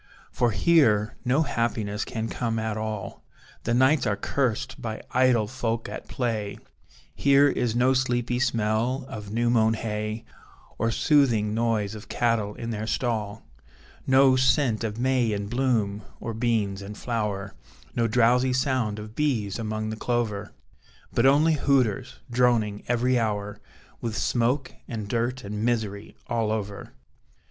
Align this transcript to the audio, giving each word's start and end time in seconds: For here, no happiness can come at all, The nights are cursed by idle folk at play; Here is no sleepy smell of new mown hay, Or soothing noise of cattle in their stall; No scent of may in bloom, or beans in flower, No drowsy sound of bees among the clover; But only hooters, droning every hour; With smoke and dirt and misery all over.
For 0.31 0.49
here, 0.49 1.15
no 1.23 1.43
happiness 1.43 2.05
can 2.05 2.27
come 2.27 2.57
at 2.57 2.75
all, 2.75 3.23
The 3.65 3.73
nights 3.75 4.07
are 4.07 4.15
cursed 4.15 4.81
by 4.81 5.03
idle 5.11 5.45
folk 5.47 5.87
at 5.87 6.07
play; 6.07 6.57
Here 7.13 7.47
is 7.47 7.75
no 7.75 7.93
sleepy 7.93 8.39
smell 8.39 9.05
of 9.07 9.29
new 9.31 9.51
mown 9.51 9.75
hay, 9.75 10.25
Or 10.79 10.89
soothing 10.89 11.53
noise 11.53 11.93
of 11.93 12.09
cattle 12.09 12.55
in 12.55 12.71
their 12.71 12.87
stall; 12.87 13.45
No 14.07 14.35
scent 14.35 14.83
of 14.83 14.97
may 14.97 15.31
in 15.33 15.45
bloom, 15.45 16.01
or 16.19 16.33
beans 16.33 16.81
in 16.81 16.95
flower, 16.95 17.53
No 17.95 18.07
drowsy 18.07 18.53
sound 18.53 18.97
of 18.97 19.13
bees 19.13 19.59
among 19.59 19.91
the 19.91 19.95
clover; 19.95 20.51
But 21.13 21.27
only 21.27 21.53
hooters, 21.53 22.21
droning 22.31 22.81
every 22.87 23.19
hour; 23.19 23.59
With 24.01 24.17
smoke 24.17 24.73
and 24.87 25.07
dirt 25.07 25.43
and 25.43 25.63
misery 25.63 26.17
all 26.25 26.51
over. 26.51 26.93